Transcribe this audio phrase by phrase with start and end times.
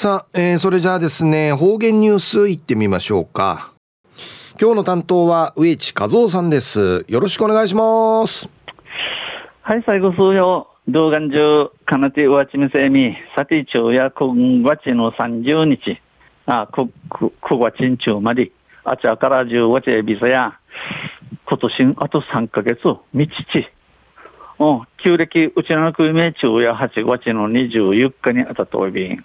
[0.00, 3.72] さあ、えー、それじゃあですね、方言ニュースいってみましょうか。
[4.60, 7.04] 今日の担当は植地和夫さんです。
[7.08, 8.48] よろしくお願いします。
[9.60, 10.68] はい、最後数曜。
[10.86, 16.00] 動画中、かなてうわちみせみ、さて町や9月の30日、
[16.46, 18.52] あ、9月中まで、
[18.84, 20.60] あちゃから10月ビザや、
[21.44, 22.78] 今年あと3ヶ月、
[23.12, 23.68] みちち。
[24.60, 29.24] うん、旧暦、うちの国名中や8月の24日にあたといびん。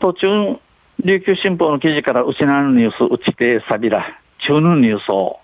[0.00, 0.60] 途中、
[1.04, 4.04] 琉球新報の記事から失うニュース打ちてさびら、
[4.46, 5.40] 中のニュースを、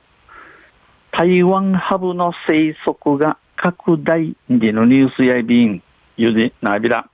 [1.10, 5.82] 台湾ハブの生息が拡大でのニュースやびん、
[6.16, 7.08] ゆでなびら。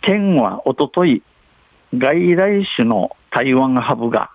[0.00, 1.22] 県はおととい、
[1.92, 4.30] 外来種の台湾ハブが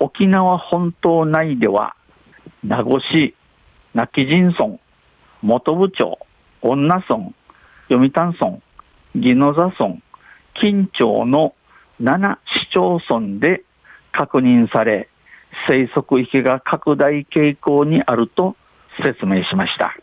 [0.00, 1.96] 沖縄本島内では
[2.62, 3.34] 名護市、
[3.94, 4.78] 亡き人村、
[5.42, 6.18] 元部町、
[6.60, 7.32] 女村、
[7.88, 8.60] 読谷村、
[9.14, 10.00] 宜野座村、
[10.60, 11.54] 近町の
[12.00, 13.62] 7市町村で
[14.12, 15.08] 確認され、
[15.66, 18.56] 生息域が拡大傾向にあると
[19.02, 19.96] 説明しました。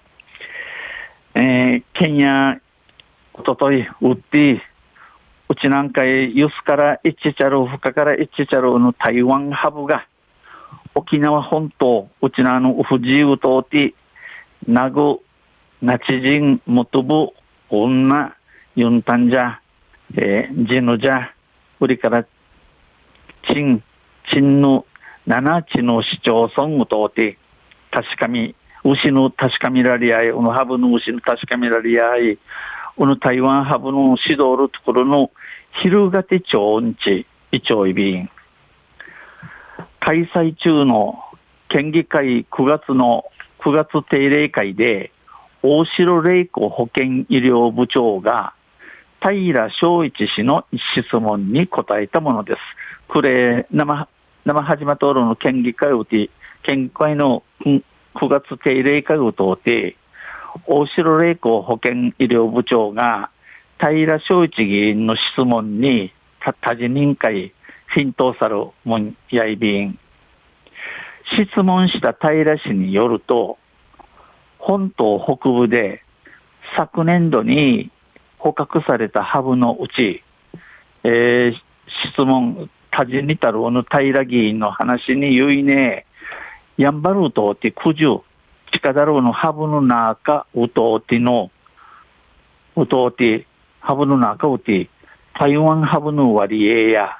[1.36, 2.60] えー、県や
[3.34, 4.60] おととい、ウッディ、
[5.50, 10.08] うちなんかへユスからイッチチャロフカからイッチチャロの台湾ハブが
[10.96, 13.94] 沖縄本島、うちなのウフジウトーティ、
[14.68, 15.20] ナグ、
[15.82, 17.30] ナチジン、ムトブ、
[17.70, 18.34] 女、
[18.76, 19.58] ユンタンジャ、
[20.14, 21.30] えー、ジヌジャ、
[21.80, 22.26] 売りから、
[23.48, 23.84] チン、
[24.32, 24.86] チンの
[25.26, 27.38] 七地の市町村を通って、
[27.92, 32.40] 確かみ、牛の確かみられ合い、このハブの牛の確かみられ合い、
[32.96, 35.32] この台湾ハブの指導のところの
[35.82, 38.30] 昼がて町んち、いちょいびん。
[40.00, 41.20] 開催中の
[41.70, 43.26] 県議会9月の
[43.60, 45.12] 9月定例会で、
[45.64, 48.54] 大城玲子保健医療部長が、
[49.22, 50.66] 平正一氏の
[50.98, 52.60] 質問に答えたものです。
[53.08, 54.08] これ、生、
[54.46, 56.30] 生始まっとるの県議会をて、
[56.64, 57.82] 県議会の9
[58.28, 59.96] 月定例会を通って、
[60.68, 63.30] 大城玲子保健医療部長が、
[63.80, 66.14] 平正一議員の質問に、
[66.62, 67.54] 多辞任会、
[67.88, 70.00] フィントーサルもんやいびん。
[71.38, 73.58] 質問した平氏によると、
[74.60, 76.04] 本島北部で
[76.76, 77.92] 昨年度に
[78.46, 80.22] 捕獲されたハブのうち、
[81.04, 86.06] えー、質問、多辞にたるおの平議員の話に言いね、
[86.78, 88.20] やんばるうとって九十、
[88.72, 91.50] 近だろうのハブの中、うとうての、
[92.76, 93.48] うとうて、
[93.80, 94.92] ハブの中うて、
[95.34, 97.18] 台湾ハブの割合や、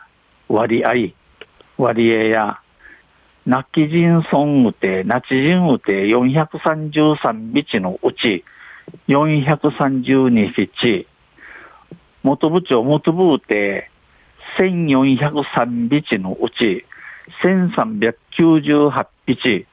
[0.48, 0.92] 割合、
[1.80, 2.60] 割合や、
[3.48, 8.44] ナキジンソンウテ、ナチジンウテ433ビチのうち
[9.08, 11.08] 432ビチ、
[12.26, 13.92] 元部長元部ウテ
[14.58, 16.84] 1403ビチのうち
[17.44, 19.68] 1398ビチ、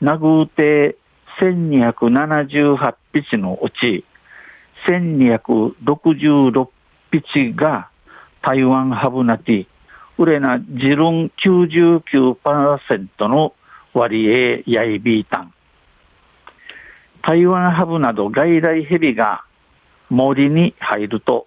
[0.00, 0.96] ナグウテ
[1.38, 4.02] 1278ビチのうち
[4.86, 6.68] 1266
[7.10, 7.90] ビチが
[8.40, 9.66] 台湾ハブナティ
[10.16, 13.52] ウレナジルン99%の
[13.92, 15.52] 割合ヤイビータン。
[17.20, 19.44] 台湾ハブなど外来ヘビが
[20.08, 21.46] 森に入ると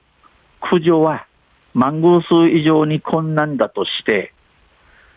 [0.61, 1.27] 駆除は
[1.73, 4.33] マングース以上に困難だとして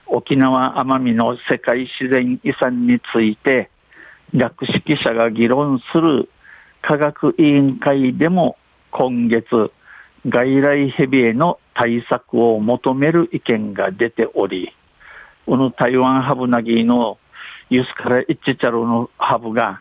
[0.07, 3.71] 沖縄奄美の世界自然遺産について
[4.35, 6.29] 学識者が議論する
[6.83, 8.57] 科学委員会でも
[8.91, 9.71] 今月
[10.27, 14.75] 外来ヘビへの対策を求める意見が出ており、
[15.47, 17.19] この台湾ハブナギの
[17.71, 19.81] ユスカライッチチャルのハブが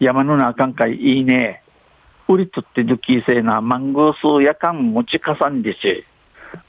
[0.00, 1.62] 山の中かいいいね。
[2.28, 6.04] 売りとってドキーセーなマンゴース夜間持ちかさんでし、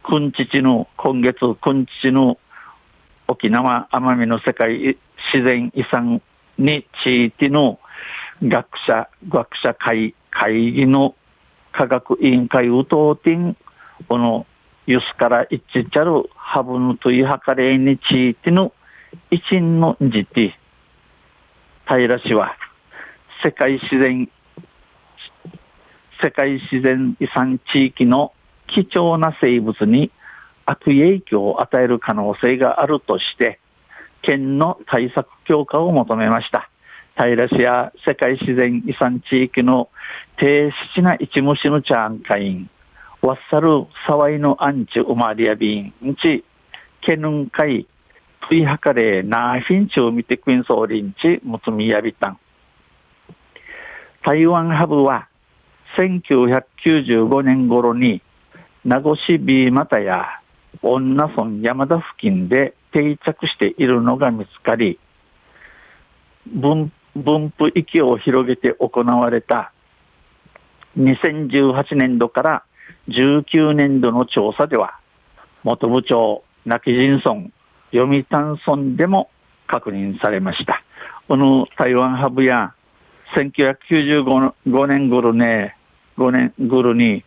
[0.03, 2.37] くんちちの今月くんちちの
[3.27, 4.97] 沖縄奄美の世界
[5.33, 6.21] 自然遺産
[6.57, 7.79] に地域の
[8.43, 11.15] 学者、学者会会議の
[11.71, 13.57] 科学委員会うとうてん
[14.07, 14.45] この
[14.85, 18.73] ユスから一致ちゃるハブのといはかれにちいての
[19.31, 20.57] 一員のじて、
[21.87, 22.55] 平氏は
[23.43, 24.29] 世界自然、
[26.21, 28.33] 世界自然遺産地域の
[28.67, 30.11] 貴重な生物に
[30.65, 33.59] 悪影響を与える可能性があるとして、
[34.21, 36.69] 県の対策強化を求めました。
[37.15, 39.89] 平市や世界自然遺産地域の
[40.37, 42.69] 低質な一虫のチャーン会員、
[43.21, 46.43] わっさるさわいのアンチウマリアビン、んち、
[47.01, 47.87] けぬんかい、
[48.49, 52.39] ついはかれなひんちを見てくんそうりんち、むつみやびたん。
[54.23, 55.27] 台湾ハブは
[55.97, 58.21] 1995年頃に
[58.85, 60.25] 名護市 B 又や
[60.81, 64.99] 女村山田付近で定着しているのが見つかり
[66.45, 69.73] 分分布域を広げて行われた
[70.97, 72.63] 2018年度から
[73.09, 74.99] 19年度の調査では
[75.63, 77.49] 元部長泣き人村
[77.91, 79.29] 読谷村でも
[79.67, 80.83] 確認されました。
[81.27, 82.73] この台湾ハブや
[83.35, 85.77] 1995年頃ね
[86.17, 87.23] 5年頃に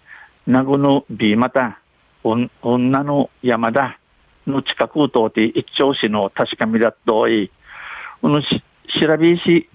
[0.47, 1.81] 名護の B また
[2.23, 3.99] 女の山田
[4.47, 7.51] の近くを通って一丁市の確かみだとい
[8.21, 8.49] この調
[9.19, 9.69] べし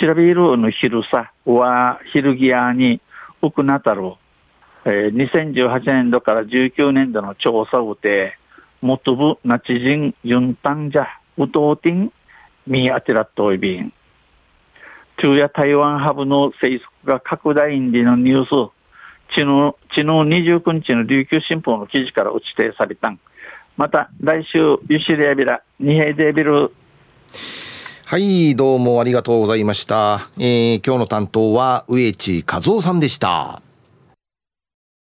[0.00, 3.00] 調べるの昼さは昼際に
[3.42, 4.14] 奥なたる、
[4.84, 8.38] えー、2018年度から19年度の調査をて
[8.80, 11.06] 元部なち人ユンタンジャ
[11.38, 12.12] ウトーティン
[12.66, 13.92] ミーアテラットイビン
[15.18, 18.74] 中や台湾ハブの生息が拡大んでのニュース
[19.30, 23.18] 昨日、昨日29日の琉球新報の記事から打ち定されたん。
[23.76, 24.58] また来週、
[24.88, 26.72] ユシリアビラ、ニヘイデビル。
[28.06, 30.20] はい、どうもありがとうございました。
[30.38, 33.60] えー、今日の担当は植地和夫さんでした。